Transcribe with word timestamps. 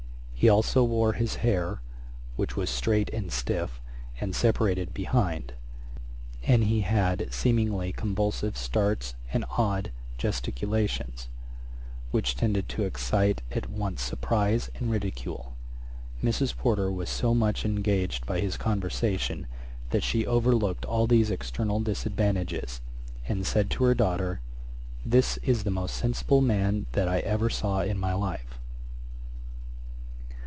He 0.41 0.49
also 0.49 0.83
wore 0.83 1.13
his 1.13 1.35
hair, 1.45 1.81
which 2.35 2.55
was 2.55 2.67
straight 2.71 3.11
and 3.13 3.31
stiff, 3.31 3.79
and 4.19 4.35
separated 4.35 4.91
behind: 4.91 5.53
and 6.41 6.63
he 6.63 6.79
often 6.81 6.91
had, 6.95 7.27
seemingly, 7.31 7.93
convulsive 7.93 8.57
starts 8.57 9.13
and 9.31 9.45
odd 9.51 9.91
gesticulations, 10.17 11.27
which 12.09 12.35
tended 12.35 12.67
to 12.69 12.85
excite 12.85 13.43
at 13.51 13.69
once 13.69 14.01
surprize 14.01 14.71
and 14.73 14.89
ridicule. 14.89 15.53
Mrs. 16.23 16.57
Porter 16.57 16.91
was 16.91 17.07
so 17.11 17.35
much 17.35 17.63
engaged 17.63 18.25
by 18.25 18.39
his 18.39 18.57
conversation 18.57 19.45
that 19.91 20.01
she 20.01 20.25
overlooked 20.25 20.85
all 20.85 21.05
these 21.05 21.29
external 21.29 21.79
disadvantages, 21.79 22.81
and 23.27 23.45
said 23.45 23.69
to 23.69 23.83
her 23.83 23.93
daughter, 23.93 24.41
'this 25.05 25.37
is 25.43 25.65
the 25.65 25.69
most 25.69 25.95
sensible 25.95 26.41
man 26.41 26.87
that 26.93 27.07
I 27.07 27.19
ever 27.19 27.51
saw 27.51 27.81
in 27.81 27.99
my 27.99 28.15
life.' 28.15 28.57